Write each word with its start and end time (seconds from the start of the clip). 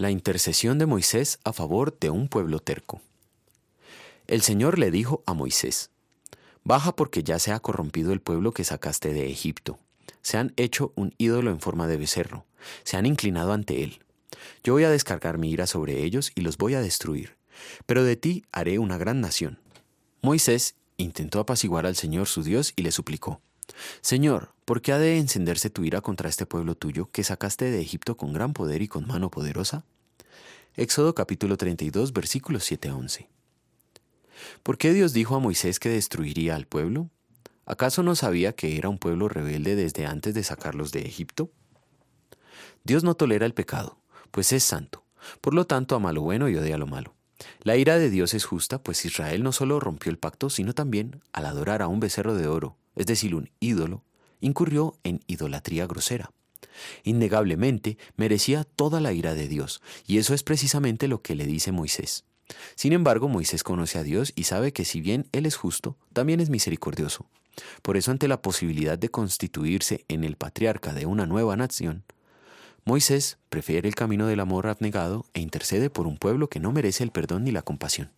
La 0.00 0.10
intercesión 0.10 0.78
de 0.78 0.86
Moisés 0.86 1.38
a 1.44 1.52
favor 1.52 1.98
de 1.98 2.08
un 2.08 2.28
pueblo 2.28 2.60
terco. 2.60 3.02
El 4.28 4.40
Señor 4.40 4.78
le 4.78 4.90
dijo 4.90 5.22
a 5.26 5.34
Moisés, 5.34 5.90
Baja 6.64 6.96
porque 6.96 7.22
ya 7.22 7.38
se 7.38 7.52
ha 7.52 7.60
corrompido 7.60 8.14
el 8.14 8.22
pueblo 8.22 8.52
que 8.52 8.64
sacaste 8.64 9.12
de 9.12 9.30
Egipto. 9.30 9.78
Se 10.22 10.38
han 10.38 10.54
hecho 10.56 10.94
un 10.96 11.14
ídolo 11.18 11.50
en 11.50 11.60
forma 11.60 11.86
de 11.86 11.98
becerro, 11.98 12.46
se 12.82 12.96
han 12.96 13.04
inclinado 13.04 13.52
ante 13.52 13.82
él. 13.82 14.00
Yo 14.64 14.72
voy 14.72 14.84
a 14.84 14.90
descargar 14.90 15.36
mi 15.36 15.50
ira 15.50 15.66
sobre 15.66 16.02
ellos 16.02 16.32
y 16.34 16.40
los 16.40 16.56
voy 16.56 16.72
a 16.72 16.80
destruir, 16.80 17.36
pero 17.84 18.02
de 18.02 18.16
ti 18.16 18.46
haré 18.52 18.78
una 18.78 18.96
gran 18.96 19.20
nación. 19.20 19.58
Moisés 20.22 20.76
intentó 20.96 21.40
apaciguar 21.40 21.84
al 21.84 21.94
Señor 21.94 22.26
su 22.26 22.42
Dios 22.42 22.72
y 22.74 22.84
le 22.84 22.90
suplicó, 22.90 23.42
Señor, 24.00 24.52
¿por 24.64 24.82
qué 24.82 24.92
ha 24.92 24.98
de 24.98 25.18
encenderse 25.18 25.70
tu 25.70 25.84
ira 25.84 26.00
contra 26.00 26.28
este 26.28 26.46
pueblo 26.46 26.74
tuyo 26.74 27.10
que 27.10 27.24
sacaste 27.24 27.70
de 27.70 27.80
Egipto 27.80 28.16
con 28.16 28.32
gran 28.32 28.52
poder 28.52 28.82
y 28.82 28.88
con 28.88 29.06
mano 29.06 29.30
poderosa? 29.30 29.84
Éxodo 30.76 31.14
capítulo 31.14 31.56
32 31.56 32.12
versículos 32.12 32.64
7 32.64 32.88
a 32.88 32.96
11. 32.96 33.28
¿Por 34.62 34.78
qué 34.78 34.92
Dios 34.92 35.12
dijo 35.12 35.34
a 35.36 35.40
Moisés 35.40 35.78
que 35.78 35.88
destruiría 35.88 36.56
al 36.56 36.66
pueblo? 36.66 37.10
¿Acaso 37.66 38.02
no 38.02 38.14
sabía 38.14 38.52
que 38.52 38.76
era 38.76 38.88
un 38.88 38.98
pueblo 38.98 39.28
rebelde 39.28 39.76
desde 39.76 40.06
antes 40.06 40.34
de 40.34 40.42
sacarlos 40.42 40.92
de 40.92 41.02
Egipto? 41.02 41.50
Dios 42.84 43.04
no 43.04 43.14
tolera 43.14 43.46
el 43.46 43.54
pecado, 43.54 43.98
pues 44.30 44.52
es 44.52 44.64
santo. 44.64 45.04
Por 45.40 45.54
lo 45.54 45.66
tanto, 45.66 45.94
ama 45.94 46.12
lo 46.12 46.22
bueno 46.22 46.48
y 46.48 46.56
odia 46.56 46.78
lo 46.78 46.86
malo. 46.86 47.14
La 47.62 47.76
ira 47.76 47.98
de 47.98 48.10
Dios 48.10 48.34
es 48.34 48.44
justa, 48.44 48.82
pues 48.82 49.04
Israel 49.04 49.42
no 49.42 49.52
solo 49.52 49.80
rompió 49.80 50.10
el 50.10 50.18
pacto, 50.18 50.50
sino 50.50 50.72
también, 50.72 51.20
al 51.32 51.46
adorar 51.46 51.82
a 51.82 51.88
un 51.88 52.00
becerro 52.00 52.34
de 52.34 52.46
oro, 52.46 52.76
es 52.96 53.06
decir, 53.06 53.34
un 53.34 53.50
ídolo, 53.60 54.04
incurrió 54.40 54.98
en 55.04 55.20
idolatría 55.26 55.86
grosera. 55.86 56.32
Innegablemente 57.04 57.98
merecía 58.16 58.64
toda 58.64 59.00
la 59.00 59.12
ira 59.12 59.34
de 59.34 59.48
Dios, 59.48 59.82
y 60.06 60.18
eso 60.18 60.34
es 60.34 60.42
precisamente 60.42 61.08
lo 61.08 61.22
que 61.22 61.34
le 61.34 61.46
dice 61.46 61.72
Moisés. 61.72 62.24
Sin 62.74 62.92
embargo, 62.92 63.28
Moisés 63.28 63.62
conoce 63.62 63.98
a 63.98 64.02
Dios 64.02 64.32
y 64.34 64.44
sabe 64.44 64.72
que 64.72 64.84
si 64.84 65.00
bien 65.00 65.26
Él 65.32 65.46
es 65.46 65.56
justo, 65.56 65.96
también 66.12 66.40
es 66.40 66.50
misericordioso. 66.50 67.26
Por 67.82 67.96
eso, 67.96 68.10
ante 68.10 68.28
la 68.28 68.42
posibilidad 68.42 68.98
de 68.98 69.10
constituirse 69.10 70.04
en 70.08 70.24
el 70.24 70.36
patriarca 70.36 70.92
de 70.92 71.06
una 71.06 71.26
nueva 71.26 71.56
nación, 71.56 72.04
Moisés 72.84 73.38
prefiere 73.50 73.88
el 73.88 73.94
camino 73.94 74.26
del 74.26 74.40
amor 74.40 74.66
abnegado 74.66 75.26
e 75.34 75.40
intercede 75.40 75.90
por 75.90 76.06
un 76.06 76.16
pueblo 76.16 76.48
que 76.48 76.60
no 76.60 76.72
merece 76.72 77.04
el 77.04 77.10
perdón 77.10 77.44
ni 77.44 77.52
la 77.52 77.62
compasión. 77.62 78.10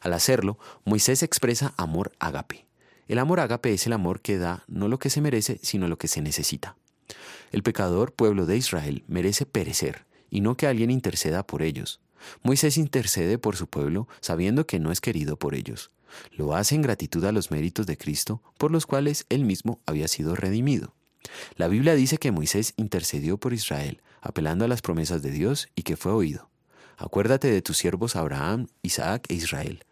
Al 0.00 0.12
hacerlo, 0.12 0.58
Moisés 0.84 1.22
expresa 1.22 1.74
amor 1.76 2.12
ágape. 2.18 2.69
El 3.10 3.18
amor 3.18 3.40
ágape 3.40 3.72
es 3.74 3.88
el 3.88 3.92
amor 3.92 4.20
que 4.20 4.38
da 4.38 4.62
no 4.68 4.86
lo 4.86 5.00
que 5.00 5.10
se 5.10 5.20
merece, 5.20 5.58
sino 5.64 5.88
lo 5.88 5.98
que 5.98 6.06
se 6.06 6.22
necesita. 6.22 6.76
El 7.50 7.64
pecador 7.64 8.12
pueblo 8.12 8.46
de 8.46 8.56
Israel 8.56 9.02
merece 9.08 9.46
perecer, 9.46 10.06
y 10.30 10.42
no 10.42 10.56
que 10.56 10.68
alguien 10.68 10.92
interceda 10.92 11.44
por 11.44 11.62
ellos. 11.62 11.98
Moisés 12.44 12.78
intercede 12.78 13.36
por 13.36 13.56
su 13.56 13.66
pueblo 13.66 14.06
sabiendo 14.20 14.64
que 14.64 14.78
no 14.78 14.92
es 14.92 15.00
querido 15.00 15.36
por 15.36 15.56
ellos. 15.56 15.90
Lo 16.36 16.54
hace 16.54 16.76
en 16.76 16.82
gratitud 16.82 17.24
a 17.24 17.32
los 17.32 17.50
méritos 17.50 17.84
de 17.84 17.98
Cristo, 17.98 18.42
por 18.56 18.70
los 18.70 18.86
cuales 18.86 19.26
él 19.28 19.44
mismo 19.44 19.80
había 19.86 20.06
sido 20.06 20.36
redimido. 20.36 20.94
La 21.56 21.66
Biblia 21.66 21.96
dice 21.96 22.18
que 22.18 22.30
Moisés 22.30 22.74
intercedió 22.76 23.38
por 23.38 23.52
Israel, 23.52 24.02
apelando 24.20 24.66
a 24.66 24.68
las 24.68 24.82
promesas 24.82 25.20
de 25.20 25.32
Dios 25.32 25.68
y 25.74 25.82
que 25.82 25.96
fue 25.96 26.12
oído. 26.12 26.48
Acuérdate 26.96 27.50
de 27.50 27.60
tus 27.60 27.76
siervos 27.76 28.14
Abraham, 28.14 28.68
Isaac 28.82 29.26
e 29.30 29.34
Israel. 29.34 29.84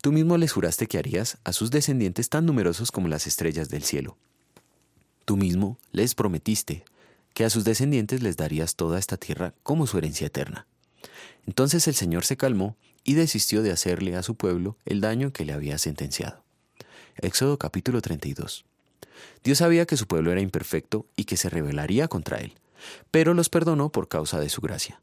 Tú 0.00 0.12
mismo 0.12 0.36
les 0.36 0.52
juraste 0.52 0.86
que 0.86 0.98
harías 0.98 1.38
a 1.44 1.52
sus 1.52 1.70
descendientes 1.70 2.28
tan 2.28 2.46
numerosos 2.46 2.90
como 2.90 3.08
las 3.08 3.26
estrellas 3.26 3.68
del 3.68 3.82
cielo. 3.82 4.16
Tú 5.24 5.36
mismo 5.36 5.78
les 5.92 6.14
prometiste 6.14 6.84
que 7.32 7.44
a 7.44 7.50
sus 7.50 7.64
descendientes 7.64 8.22
les 8.22 8.36
darías 8.36 8.76
toda 8.76 8.98
esta 8.98 9.16
tierra 9.16 9.54
como 9.62 9.86
su 9.86 9.98
herencia 9.98 10.26
eterna. 10.26 10.66
Entonces 11.46 11.88
el 11.88 11.94
Señor 11.94 12.24
se 12.24 12.36
calmó 12.36 12.76
y 13.04 13.14
desistió 13.14 13.62
de 13.62 13.72
hacerle 13.72 14.16
a 14.16 14.22
su 14.22 14.34
pueblo 14.34 14.76
el 14.84 15.00
daño 15.00 15.32
que 15.32 15.44
le 15.44 15.52
había 15.52 15.78
sentenciado. 15.78 16.42
Éxodo 17.16 17.58
capítulo 17.58 18.00
32. 18.00 18.64
Dios 19.42 19.58
sabía 19.58 19.86
que 19.86 19.96
su 19.96 20.06
pueblo 20.06 20.32
era 20.32 20.40
imperfecto 20.40 21.06
y 21.16 21.24
que 21.24 21.36
se 21.36 21.50
rebelaría 21.50 22.08
contra 22.08 22.38
él, 22.38 22.54
pero 23.10 23.34
los 23.34 23.48
perdonó 23.48 23.90
por 23.90 24.08
causa 24.08 24.40
de 24.40 24.48
su 24.48 24.60
gracia. 24.60 25.00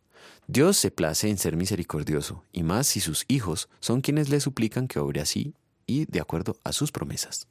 Dios 0.47 0.77
se 0.77 0.91
place 0.91 1.29
en 1.29 1.37
ser 1.37 1.55
misericordioso, 1.55 2.43
y 2.51 2.63
más 2.63 2.87
si 2.87 2.99
sus 2.99 3.25
hijos 3.27 3.69
son 3.79 4.01
quienes 4.01 4.29
le 4.29 4.39
suplican 4.39 4.87
que 4.87 4.99
obre 4.99 5.21
así 5.21 5.53
y 5.85 6.05
de 6.05 6.19
acuerdo 6.19 6.57
a 6.63 6.73
sus 6.73 6.91
promesas. 6.91 7.47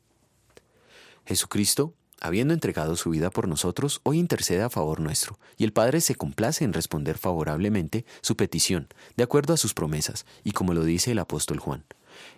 Jesucristo, 1.27 1.95
habiendo 2.21 2.55
entregado 2.55 2.97
su 2.97 3.11
vida 3.11 3.31
por 3.31 3.49
nosotros, 3.49 4.01
hoy 4.03 4.19
intercede 4.19 4.63
a 4.63 4.71
favor 4.71 5.01
nuestro, 5.01 5.39
y 5.57 5.65
el 5.65 5.73
Padre 5.73 6.01
se 6.01 6.15
complace 6.15 6.65
en 6.65 6.73
responder 6.73 7.19
favorablemente 7.19 8.05
su 8.21 8.37
petición, 8.37 8.89
de 9.17 9.25
acuerdo 9.25 9.55
a 9.55 9.57
sus 9.57 9.75
promesas, 9.75 10.27
y 10.45 10.53
como 10.53 10.75
lo 10.75 10.85
dice 10.85 11.13
el 11.13 11.19
apóstol 11.19 11.59
Juan. 11.59 11.85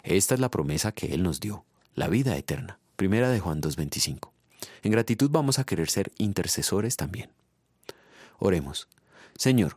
Esta 0.02 0.34
es 0.34 0.40
la 0.40 0.50
promesa 0.50 0.92
que 0.92 1.14
Él 1.14 1.22
nos 1.22 1.40
dio, 1.40 1.64
la 1.94 2.08
vida 2.08 2.36
eterna. 2.36 2.78
Primera 2.96 3.30
de 3.30 3.40
Juan 3.40 3.60
2.25. 3.60 4.30
En 4.82 4.92
gratitud 4.92 5.30
vamos 5.30 5.58
a 5.58 5.64
querer 5.64 5.90
ser 5.90 6.12
intercesores 6.18 6.96
también. 6.96 7.30
Oremos. 8.38 8.88
Señor, 9.36 9.76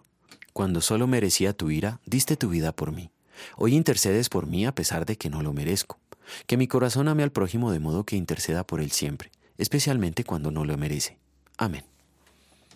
cuando 0.56 0.80
solo 0.80 1.06
merecía 1.06 1.52
tu 1.52 1.70
ira, 1.70 2.00
diste 2.06 2.38
tu 2.38 2.48
vida 2.48 2.72
por 2.72 2.94
mí. 2.94 3.12
Hoy 3.58 3.76
intercedes 3.76 4.30
por 4.30 4.48
mí 4.48 4.66
a 4.66 4.74
pesar 4.74 5.06
de 5.06 5.18
que 5.18 5.30
no 5.30 5.42
lo 5.42 5.52
merezco. 5.52 6.00
Que 6.48 6.56
mi 6.56 6.66
corazón 6.66 7.10
ame 7.10 7.24
al 7.24 7.34
prójimo 7.34 7.74
de 7.74 7.80
modo 7.80 8.06
que 8.06 8.16
interceda 8.16 8.66
por 8.66 8.80
él 8.80 8.92
siempre, 8.92 9.32
especialmente 9.58 10.24
cuando 10.24 10.52
no 10.52 10.64
lo 10.64 10.78
merece. 10.78 11.18
Amén. 11.58 11.84